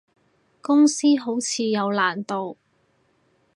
[0.61, 2.57] 公司好似有難度